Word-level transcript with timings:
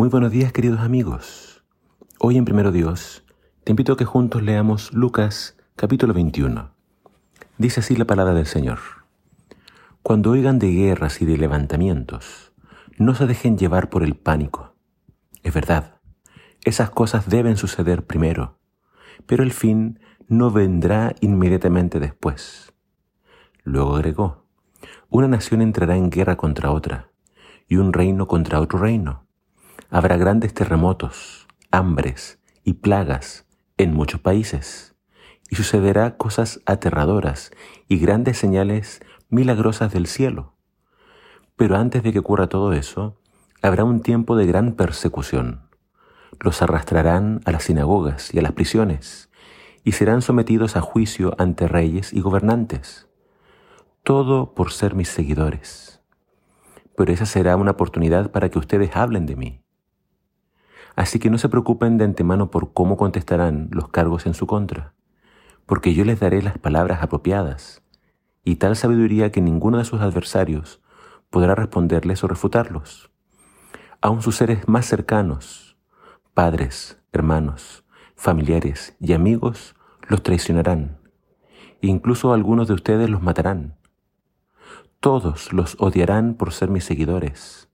Muy 0.00 0.08
buenos 0.08 0.32
días 0.32 0.50
queridos 0.50 0.80
amigos. 0.80 1.62
Hoy 2.18 2.38
en 2.38 2.46
Primero 2.46 2.72
Dios 2.72 3.22
te 3.64 3.72
invito 3.72 3.92
a 3.92 3.96
que 3.98 4.06
juntos 4.06 4.42
leamos 4.42 4.94
Lucas 4.94 5.58
capítulo 5.76 6.14
21. 6.14 6.70
Dice 7.58 7.80
así 7.80 7.94
la 7.96 8.06
palabra 8.06 8.32
del 8.32 8.46
Señor. 8.46 8.78
Cuando 10.02 10.30
oigan 10.30 10.58
de 10.58 10.72
guerras 10.72 11.20
y 11.20 11.26
de 11.26 11.36
levantamientos, 11.36 12.54
no 12.96 13.14
se 13.14 13.26
dejen 13.26 13.58
llevar 13.58 13.90
por 13.90 14.02
el 14.02 14.14
pánico. 14.14 14.74
Es 15.42 15.52
verdad, 15.52 16.00
esas 16.64 16.88
cosas 16.88 17.28
deben 17.28 17.58
suceder 17.58 18.06
primero, 18.06 18.58
pero 19.26 19.42
el 19.42 19.52
fin 19.52 20.00
no 20.28 20.50
vendrá 20.50 21.14
inmediatamente 21.20 22.00
después. 22.00 22.72
Luego 23.64 23.96
agregó, 23.96 24.46
una 25.10 25.28
nación 25.28 25.60
entrará 25.60 25.94
en 25.94 26.08
guerra 26.08 26.38
contra 26.38 26.70
otra, 26.70 27.10
y 27.68 27.76
un 27.76 27.92
reino 27.92 28.26
contra 28.26 28.62
otro 28.62 28.78
reino 28.78 29.28
Habrá 29.92 30.16
grandes 30.16 30.54
terremotos, 30.54 31.48
hambres 31.72 32.38
y 32.62 32.74
plagas 32.74 33.44
en 33.76 33.92
muchos 33.92 34.20
países, 34.20 34.94
y 35.50 35.56
sucederá 35.56 36.16
cosas 36.16 36.60
aterradoras 36.64 37.50
y 37.88 37.98
grandes 37.98 38.38
señales 38.38 39.00
milagrosas 39.30 39.92
del 39.92 40.06
cielo. 40.06 40.54
Pero 41.56 41.76
antes 41.76 42.04
de 42.04 42.12
que 42.12 42.20
ocurra 42.20 42.48
todo 42.48 42.72
eso, 42.72 43.20
habrá 43.62 43.82
un 43.82 44.00
tiempo 44.00 44.36
de 44.36 44.46
gran 44.46 44.74
persecución. 44.74 45.68
Los 46.38 46.62
arrastrarán 46.62 47.40
a 47.44 47.50
las 47.50 47.64
sinagogas 47.64 48.32
y 48.32 48.38
a 48.38 48.42
las 48.42 48.52
prisiones, 48.52 49.28
y 49.82 49.92
serán 49.92 50.22
sometidos 50.22 50.76
a 50.76 50.82
juicio 50.82 51.34
ante 51.36 51.66
reyes 51.66 52.12
y 52.12 52.20
gobernantes. 52.20 53.08
Todo 54.04 54.54
por 54.54 54.70
ser 54.70 54.94
mis 54.94 55.08
seguidores. 55.08 56.00
Pero 56.96 57.12
esa 57.12 57.26
será 57.26 57.56
una 57.56 57.72
oportunidad 57.72 58.30
para 58.30 58.50
que 58.50 58.60
ustedes 58.60 58.94
hablen 58.94 59.26
de 59.26 59.34
mí. 59.34 59.64
Así 61.00 61.18
que 61.18 61.30
no 61.30 61.38
se 61.38 61.48
preocupen 61.48 61.96
de 61.96 62.04
antemano 62.04 62.50
por 62.50 62.74
cómo 62.74 62.98
contestarán 62.98 63.70
los 63.72 63.88
cargos 63.88 64.26
en 64.26 64.34
su 64.34 64.46
contra, 64.46 64.92
porque 65.64 65.94
yo 65.94 66.04
les 66.04 66.20
daré 66.20 66.42
las 66.42 66.58
palabras 66.58 67.02
apropiadas 67.02 67.82
y 68.44 68.56
tal 68.56 68.76
sabiduría 68.76 69.32
que 69.32 69.40
ninguno 69.40 69.78
de 69.78 69.86
sus 69.86 70.02
adversarios 70.02 70.82
podrá 71.30 71.54
responderles 71.54 72.22
o 72.22 72.28
refutarlos. 72.28 73.10
Aun 74.02 74.20
sus 74.20 74.36
seres 74.36 74.68
más 74.68 74.84
cercanos, 74.84 75.78
padres, 76.34 77.00
hermanos, 77.14 77.82
familiares 78.14 78.94
y 79.00 79.14
amigos, 79.14 79.76
los 80.06 80.22
traicionarán. 80.22 80.98
Incluso 81.80 82.34
algunos 82.34 82.68
de 82.68 82.74
ustedes 82.74 83.08
los 83.08 83.22
matarán. 83.22 83.78
Todos 85.00 85.54
los 85.54 85.78
odiarán 85.80 86.34
por 86.34 86.52
ser 86.52 86.68
mis 86.68 86.84
seguidores. 86.84 87.70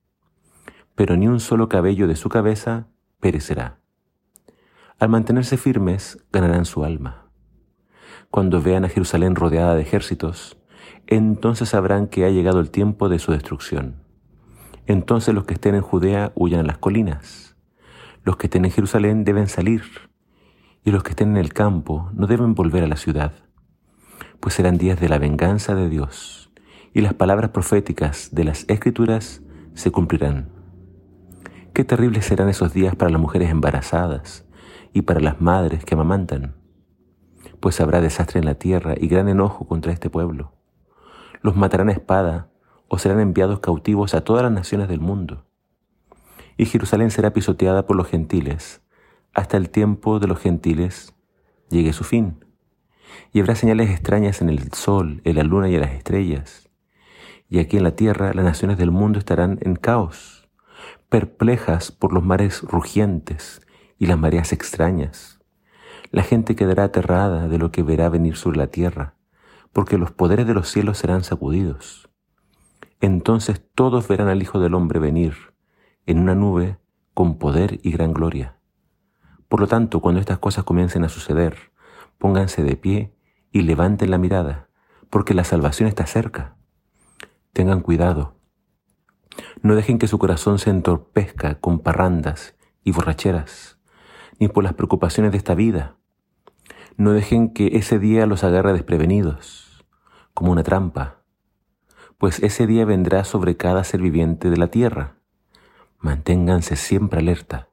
Pero 0.95 1.17
ni 1.17 1.27
un 1.27 1.41
solo 1.41 1.69
cabello 1.69 2.07
de 2.07 2.15
su 2.15 2.29
cabeza 2.29 2.87
perecerá. 3.21 3.81
Al 4.99 5.09
mantenerse 5.09 5.57
firmes, 5.57 6.25
ganarán 6.33 6.65
su 6.65 6.85
alma. 6.85 7.27
Cuando 8.31 8.63
vean 8.63 8.85
a 8.85 8.89
Jerusalén 8.89 9.35
rodeada 9.35 9.75
de 9.75 9.83
ejércitos, 9.83 10.57
entonces 11.07 11.69
sabrán 11.71 12.07
que 12.09 12.25
ha 12.25 12.31
llegado 12.31 12.61
el 12.61 12.71
tiempo 12.71 13.09
de 13.09 13.19
su 13.19 13.33
destrucción. 13.33 14.03
Entonces 14.87 15.35
los 15.35 15.45
que 15.45 15.55
estén 15.55 15.75
en 15.75 15.83
Judea 15.83 16.33
huyan 16.35 16.61
a 16.61 16.67
las 16.67 16.79
colinas. 16.79 17.57
Los 18.25 18.37
que 18.37 18.47
estén 18.47 18.65
en 18.65 18.71
Jerusalén 18.71 19.25
deben 19.25 19.49
salir, 19.49 19.83
y 20.85 20.91
los 20.93 21.03
que 21.03 21.11
estén 21.11 21.31
en 21.31 21.37
el 21.37 21.53
campo 21.53 22.11
no 22.15 22.27
deben 22.27 22.55
volver 22.55 22.85
a 22.85 22.89
la 22.89 22.97
ciudad, 22.97 23.33
pues 24.41 24.55
serán 24.55 24.79
días 24.79 25.01
de 25.01 25.09
la 25.09 25.19
venganza 25.19 25.75
de 25.75 25.89
Dios, 25.89 26.51
y 26.95 27.01
las 27.01 27.15
palabras 27.15 27.51
proféticas 27.51 28.31
de 28.33 28.45
las 28.45 28.65
Escrituras 28.69 29.43
se 29.75 29.91
cumplirán. 29.91 30.56
Qué 31.77 31.85
terribles 31.85 32.25
serán 32.25 32.49
esos 32.49 32.73
días 32.73 32.97
para 32.97 33.11
las 33.11 33.21
mujeres 33.21 33.51
embarazadas 33.51 34.47
y 34.95 35.03
para 35.03 35.21
las 35.21 35.43
madres 35.43 35.85
que 35.85 35.93
amamantan, 35.93 36.57
pues 37.61 37.83
habrá 37.83 38.01
desastre 38.01 38.39
en 38.39 38.47
la 38.47 38.55
tierra 38.55 38.95
y 38.97 39.09
gran 39.09 39.29
enojo 39.29 39.69
contra 39.69 39.93
este 39.93 40.09
pueblo. 40.09 40.55
Los 41.43 41.55
matarán 41.55 41.91
a 41.91 41.93
espada 41.93 42.49
o 42.89 42.97
serán 42.97 43.21
enviados 43.21 43.61
cautivos 43.61 44.15
a 44.15 44.23
todas 44.23 44.43
las 44.43 44.53
naciones 44.53 44.89
del 44.89 45.01
mundo. 45.01 45.45
Y 46.57 46.65
Jerusalén 46.65 47.11
será 47.11 47.35
pisoteada 47.35 47.87
por 47.87 47.95
los 47.97 48.09
gentiles 48.09 48.81
hasta 49.35 49.59
el 49.59 49.69
tiempo 49.69 50.19
de 50.19 50.29
los 50.29 50.39
gentiles 50.39 51.15
llegue 51.69 51.93
su 51.93 52.05
fin. 52.05 52.43
Y 53.35 53.41
habrá 53.41 53.55
señales 53.55 53.91
extrañas 53.91 54.41
en 54.41 54.49
el 54.49 54.73
sol, 54.73 55.21
en 55.25 55.37
la 55.37 55.43
luna 55.43 55.69
y 55.69 55.75
en 55.75 55.83
las 55.83 55.93
estrellas. 55.93 56.71
Y 57.51 57.59
aquí 57.59 57.77
en 57.77 57.83
la 57.83 57.97
tierra 57.97 58.33
las 58.33 58.47
naciones 58.47 58.79
del 58.79 58.93
mundo 58.93 59.19
estarán 59.19 59.59
en 59.61 59.77
caos 59.77 60.36
perplejas 61.09 61.93
por 61.93 62.13
los 62.13 62.25
mares 62.25 62.63
rugientes 62.63 63.61
y 63.99 64.07
las 64.07 64.19
mareas 64.19 64.53
extrañas. 64.53 65.41
La 66.11 66.23
gente 66.23 66.57
quedará 66.57 66.85
aterrada 66.85 67.49
de 67.49 67.59
lo 67.59 67.71
que 67.71 67.83
verá 67.83 68.09
venir 68.09 68.37
sobre 68.37 68.59
la 68.59 68.69
tierra, 68.69 69.15
porque 69.73 69.99
los 69.99 70.11
poderes 70.11 70.47
de 70.47 70.55
los 70.55 70.69
cielos 70.69 70.99
serán 70.99 71.25
sacudidos. 71.25 72.09
Entonces 73.01 73.63
todos 73.75 74.09
verán 74.09 74.29
al 74.29 74.43
Hijo 74.43 74.59
del 74.59 74.75
Hombre 74.75 74.99
venir 74.99 75.35
en 76.07 76.19
una 76.19 76.35
nube 76.35 76.79
con 77.15 77.39
poder 77.39 77.81
y 77.83 77.91
gran 77.93 78.13
gloria. 78.13 78.59
Por 79.49 79.61
lo 79.61 79.67
tanto, 79.67 80.01
cuando 80.01 80.21
estas 80.21 80.39
cosas 80.39 80.65
comiencen 80.65 81.05
a 81.05 81.09
suceder, 81.09 81.73
pónganse 82.19 82.63
de 82.63 82.77
pie 82.77 83.15
y 83.53 83.63
levanten 83.63 84.11
la 84.11 84.19
mirada, 84.19 84.69
porque 85.11 85.35
la 85.35 85.45
salvación 85.45 85.89
está 85.89 86.07
cerca. 86.07 86.57
Tengan 87.53 87.81
cuidado, 87.81 88.36
no 89.63 89.75
dejen 89.75 89.99
que 89.99 90.09
su 90.09 90.19
corazón 90.19 90.59
se 90.59 90.71
entorpezca 90.71 91.61
con 91.61 91.81
parrandas 91.81 92.55
y 92.85 92.93
borracheras, 92.93 93.79
ni 94.39 94.49
por 94.49 94.65
las 94.65 94.75
preocupaciones 94.75 95.33
de 95.33 95.39
esta 95.39 95.55
vida. 95.55 95.97
No 96.97 97.13
dejen 97.13 97.53
que 97.53 97.77
ese 97.77 97.99
día 97.99 98.27
los 98.27 98.45
agarre 98.45 98.73
desprevenidos, 98.73 99.85
como 100.35 100.53
una 100.53 100.63
trampa, 100.63 101.23
pues 102.19 102.43
ese 102.43 102.67
día 102.67 102.85
vendrá 102.85 103.25
sobre 103.25 103.57
cada 103.57 103.85
ser 103.85 104.01
viviente 104.01 104.51
de 104.51 104.57
la 104.57 104.69
tierra. 104.69 105.17
Manténganse 105.99 106.77
siempre 106.77 107.21
alerta 107.21 107.69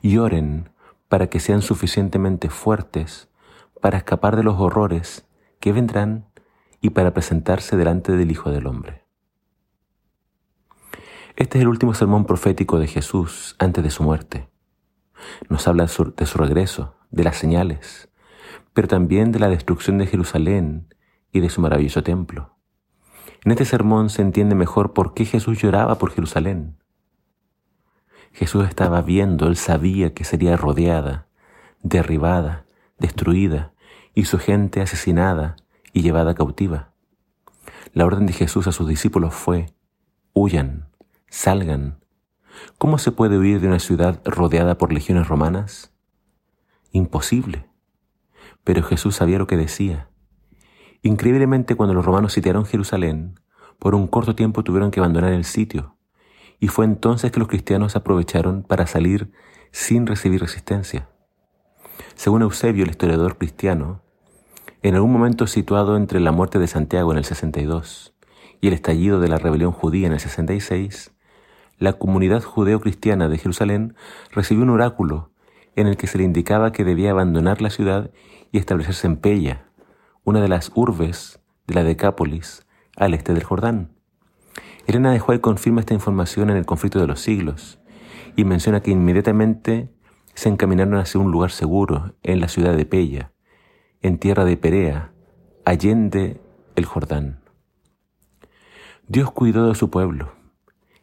y 0.00 0.18
oren 0.18 0.70
para 1.08 1.28
que 1.28 1.40
sean 1.40 1.62
suficientemente 1.62 2.50
fuertes 2.50 3.28
para 3.80 3.98
escapar 3.98 4.36
de 4.36 4.44
los 4.44 4.60
horrores 4.60 5.26
que 5.58 5.72
vendrán 5.72 6.26
y 6.80 6.90
para 6.90 7.12
presentarse 7.12 7.76
delante 7.76 8.12
del 8.12 8.30
Hijo 8.30 8.50
del 8.50 8.66
Hombre. 8.66 9.04
Este 11.40 11.56
es 11.56 11.62
el 11.62 11.68
último 11.68 11.94
sermón 11.94 12.26
profético 12.26 12.78
de 12.78 12.86
Jesús 12.86 13.56
antes 13.58 13.82
de 13.82 13.88
su 13.88 14.02
muerte. 14.02 14.50
Nos 15.48 15.66
habla 15.66 15.84
de 15.84 16.26
su, 16.26 16.36
regreso, 16.36 16.96
de 17.10 17.24
las 17.24 17.38
señales, 17.38 18.10
pero 18.74 18.88
también 18.88 19.32
de 19.32 19.38
la 19.38 19.48
destrucción 19.48 19.96
de 19.96 20.06
Jerusalén 20.06 20.94
y 21.32 21.40
de 21.40 21.48
su 21.48 21.62
maravilloso 21.62 22.02
templo. 22.02 22.58
En 23.42 23.52
este 23.52 23.64
sermón 23.64 24.10
se 24.10 24.20
entiende 24.20 24.54
mejor 24.54 24.92
por 24.92 25.14
qué 25.14 25.24
Jesús 25.24 25.62
lloraba 25.62 25.94
por 25.94 26.10
Jerusalén. 26.10 26.76
Jesús 28.32 28.68
estaba 28.68 29.00
viendo, 29.00 29.46
él 29.46 29.56
sabía 29.56 30.12
que 30.12 30.24
sería 30.24 30.58
rodeada, 30.58 31.26
derribada, 31.82 32.66
destruida 32.98 33.72
y 34.14 34.26
su 34.26 34.38
gente 34.38 34.82
asesinada 34.82 35.56
y 35.94 36.02
llevada 36.02 36.34
cautiva. 36.34 36.92
La 37.94 38.04
orden 38.04 38.26
de 38.26 38.34
Jesús 38.34 38.66
a 38.66 38.72
sus 38.72 38.86
discípulos 38.86 39.32
fue, 39.32 39.72
huyan, 40.34 40.89
salgan. 41.30 42.00
¿Cómo 42.76 42.98
se 42.98 43.12
puede 43.12 43.38
huir 43.38 43.60
de 43.60 43.68
una 43.68 43.78
ciudad 43.78 44.20
rodeada 44.24 44.76
por 44.76 44.92
legiones 44.92 45.28
romanas? 45.28 45.94
Imposible. 46.92 47.66
Pero 48.64 48.82
Jesús 48.82 49.16
sabía 49.16 49.38
lo 49.38 49.46
que 49.46 49.56
decía. 49.56 50.10
Increíblemente 51.02 51.76
cuando 51.76 51.94
los 51.94 52.04
romanos 52.04 52.34
sitiaron 52.34 52.66
Jerusalén, 52.66 53.40
por 53.78 53.94
un 53.94 54.06
corto 54.06 54.34
tiempo 54.34 54.62
tuvieron 54.64 54.90
que 54.90 55.00
abandonar 55.00 55.32
el 55.32 55.44
sitio, 55.44 55.96
y 56.58 56.68
fue 56.68 56.84
entonces 56.84 57.32
que 57.32 57.38
los 57.40 57.48
cristianos 57.48 57.96
aprovecharon 57.96 58.62
para 58.62 58.86
salir 58.86 59.32
sin 59.72 60.06
recibir 60.06 60.42
resistencia. 60.42 61.08
Según 62.16 62.42
Eusebio, 62.42 62.84
el 62.84 62.90
historiador 62.90 63.38
cristiano, 63.38 64.02
en 64.82 64.94
algún 64.94 65.12
momento 65.12 65.46
situado 65.46 65.96
entre 65.96 66.20
la 66.20 66.32
muerte 66.32 66.58
de 66.58 66.66
Santiago 66.66 67.12
en 67.12 67.18
el 67.18 67.24
62 67.24 68.14
y 68.60 68.68
el 68.68 68.74
estallido 68.74 69.20
de 69.20 69.28
la 69.28 69.38
rebelión 69.38 69.72
judía 69.72 70.06
en 70.06 70.12
el 70.12 70.20
66, 70.20 71.12
la 71.80 71.94
comunidad 71.94 72.42
judeo-cristiana 72.42 73.28
de 73.28 73.38
Jerusalén 73.38 73.96
recibió 74.30 74.62
un 74.62 74.70
oráculo 74.70 75.30
en 75.76 75.86
el 75.86 75.96
que 75.96 76.06
se 76.06 76.18
le 76.18 76.24
indicaba 76.24 76.72
que 76.72 76.84
debía 76.84 77.10
abandonar 77.10 77.62
la 77.62 77.70
ciudad 77.70 78.10
y 78.52 78.58
establecerse 78.58 79.06
en 79.06 79.16
Pella, 79.16 79.64
una 80.22 80.42
de 80.42 80.48
las 80.48 80.70
urbes 80.74 81.40
de 81.66 81.74
la 81.74 81.82
Decápolis, 81.82 82.66
al 82.96 83.14
este 83.14 83.32
del 83.32 83.44
Jordán. 83.44 83.92
Elena 84.86 85.10
de 85.10 85.20
Juárez 85.20 85.40
confirma 85.40 85.80
esta 85.80 85.94
información 85.94 86.50
en 86.50 86.58
el 86.58 86.66
conflicto 86.66 87.00
de 87.00 87.06
los 87.06 87.20
siglos 87.20 87.80
y 88.36 88.44
menciona 88.44 88.80
que 88.80 88.90
inmediatamente 88.90 89.88
se 90.34 90.50
encaminaron 90.50 90.96
hacia 90.96 91.18
un 91.18 91.30
lugar 91.30 91.50
seguro 91.50 92.14
en 92.22 92.40
la 92.40 92.48
ciudad 92.48 92.76
de 92.76 92.84
Pella, 92.84 93.32
en 94.02 94.18
tierra 94.18 94.44
de 94.44 94.58
Perea, 94.58 95.12
allende 95.64 96.42
el 96.76 96.84
Jordán. 96.84 97.40
Dios 99.08 99.30
cuidó 99.30 99.66
de 99.66 99.74
su 99.74 99.88
pueblo 99.88 100.39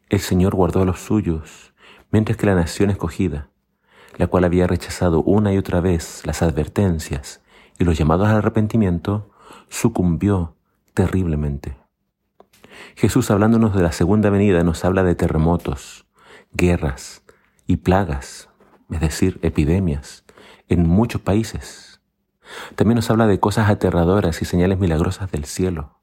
el 0.09 0.19
Señor 0.19 0.55
guardó 0.55 0.81
a 0.81 0.85
los 0.85 0.99
suyos 0.99 1.73
mientras 2.11 2.37
que 2.37 2.45
la 2.45 2.55
nación 2.55 2.89
escogida, 2.89 3.49
la 4.15 4.27
cual 4.27 4.45
había 4.45 4.67
rechazado 4.67 5.21
una 5.21 5.53
y 5.53 5.57
otra 5.57 5.81
vez 5.81 6.25
las 6.25 6.41
advertencias 6.41 7.41
y 7.77 7.83
los 7.83 7.97
llamados 7.97 8.27
al 8.29 8.37
arrepentimiento, 8.37 9.29
sucumbió 9.69 10.55
terriblemente. 10.93 11.77
Jesús 12.95 13.29
hablándonos 13.31 13.75
de 13.75 13.83
la 13.83 13.91
segunda 13.91 14.29
venida 14.29 14.63
nos 14.63 14.85
habla 14.85 15.03
de 15.03 15.15
terremotos, 15.15 16.05
guerras 16.53 17.23
y 17.65 17.77
plagas, 17.77 18.49
es 18.89 19.01
decir, 19.01 19.39
epidemias, 19.41 20.25
en 20.69 20.87
muchos 20.87 21.21
países. 21.21 22.01
También 22.75 22.95
nos 22.95 23.09
habla 23.09 23.27
de 23.27 23.39
cosas 23.39 23.69
aterradoras 23.69 24.41
y 24.41 24.45
señales 24.45 24.79
milagrosas 24.79 25.29
del 25.31 25.45
cielo. 25.45 25.96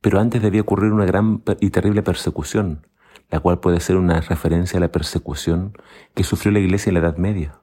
Pero 0.00 0.20
antes 0.20 0.42
debía 0.42 0.62
ocurrir 0.62 0.92
una 0.92 1.04
gran 1.04 1.42
y 1.60 1.70
terrible 1.70 2.02
persecución, 2.02 2.86
la 3.30 3.40
cual 3.40 3.60
puede 3.60 3.80
ser 3.80 3.96
una 3.96 4.20
referencia 4.20 4.78
a 4.78 4.80
la 4.80 4.92
persecución 4.92 5.72
que 6.14 6.24
sufrió 6.24 6.52
la 6.52 6.58
iglesia 6.58 6.90
en 6.90 6.94
la 6.94 7.00
Edad 7.00 7.16
Media. 7.16 7.60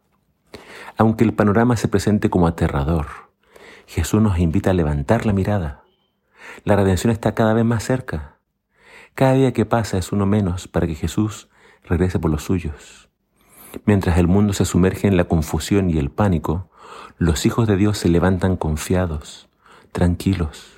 Aunque 0.97 1.23
el 1.23 1.33
panorama 1.33 1.77
se 1.77 1.87
presente 1.87 2.29
como 2.29 2.47
aterrador, 2.47 3.07
Jesús 3.85 4.21
nos 4.21 4.39
invita 4.39 4.71
a 4.71 4.73
levantar 4.73 5.25
la 5.25 5.33
mirada. 5.33 5.83
La 6.63 6.75
redención 6.75 7.11
está 7.11 7.35
cada 7.35 7.53
vez 7.53 7.65
más 7.65 7.83
cerca. 7.83 8.37
Cada 9.15 9.33
día 9.33 9.53
que 9.53 9.65
pasa 9.65 9.97
es 9.97 10.11
uno 10.11 10.25
menos 10.25 10.67
para 10.67 10.87
que 10.87 10.95
Jesús 10.95 11.49
regrese 11.83 12.19
por 12.19 12.31
los 12.31 12.43
suyos. 12.43 13.09
Mientras 13.85 14.17
el 14.17 14.27
mundo 14.27 14.53
se 14.53 14.65
sumerge 14.65 15.07
en 15.07 15.17
la 15.17 15.25
confusión 15.25 15.89
y 15.89 15.97
el 15.97 16.09
pánico, 16.09 16.69
los 17.17 17.45
hijos 17.45 17.67
de 17.67 17.77
Dios 17.77 17.97
se 17.97 18.09
levantan 18.09 18.57
confiados, 18.57 19.49
tranquilos, 19.91 20.76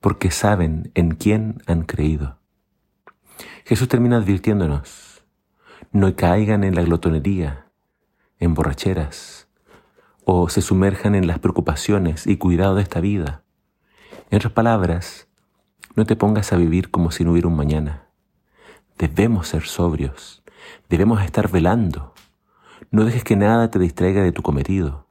porque 0.00 0.30
saben 0.30 0.90
en 0.94 1.12
quién 1.12 1.62
han 1.66 1.82
creído. 1.82 2.38
Jesús 3.64 3.88
termina 3.88 4.18
advirtiéndonos, 4.18 5.24
no 5.92 6.14
caigan 6.14 6.64
en 6.64 6.74
la 6.74 6.82
glotonería, 6.82 7.66
en 8.38 8.54
borracheras, 8.54 9.48
o 10.24 10.48
se 10.48 10.62
sumerjan 10.62 11.14
en 11.14 11.26
las 11.26 11.38
preocupaciones 11.38 12.26
y 12.26 12.36
cuidado 12.36 12.76
de 12.76 12.82
esta 12.82 13.00
vida. 13.00 13.42
En 14.30 14.36
otras 14.36 14.52
palabras, 14.52 15.28
no 15.94 16.04
te 16.04 16.16
pongas 16.16 16.52
a 16.52 16.56
vivir 16.56 16.90
como 16.90 17.10
si 17.10 17.24
no 17.24 17.32
hubiera 17.32 17.48
un 17.48 17.56
mañana. 17.56 18.06
Debemos 18.98 19.48
ser 19.48 19.62
sobrios, 19.62 20.42
debemos 20.88 21.22
estar 21.22 21.50
velando. 21.50 22.14
No 22.90 23.04
dejes 23.04 23.24
que 23.24 23.36
nada 23.36 23.70
te 23.70 23.78
distraiga 23.78 24.22
de 24.22 24.32
tu 24.32 24.42
cometido. 24.42 25.08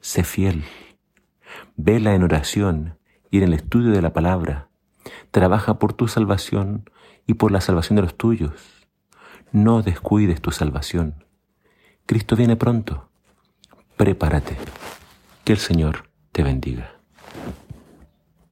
Sé 0.00 0.24
fiel. 0.24 0.64
Vela 1.76 2.14
en 2.14 2.22
oración 2.22 2.99
y 3.30 3.38
en 3.38 3.44
el 3.44 3.54
estudio 3.54 3.92
de 3.92 4.02
la 4.02 4.12
palabra. 4.12 4.68
Trabaja 5.30 5.78
por 5.78 5.92
tu 5.92 6.08
salvación 6.08 6.90
y 7.26 7.34
por 7.34 7.52
la 7.52 7.60
salvación 7.60 7.96
de 7.96 8.02
los 8.02 8.16
tuyos. 8.16 8.86
No 9.52 9.82
descuides 9.82 10.40
tu 10.40 10.50
salvación. 10.50 11.24
Cristo 12.06 12.36
viene 12.36 12.56
pronto. 12.56 13.08
Prepárate. 13.96 14.56
Que 15.44 15.52
el 15.52 15.58
Señor 15.58 16.10
te 16.32 16.42
bendiga. 16.42 17.00